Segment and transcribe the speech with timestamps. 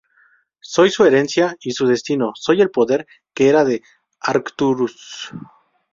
[0.63, 3.05] Soy su herencia y su destino, soy el poder
[3.35, 3.83] que era de
[4.21, 5.29] Arcturus".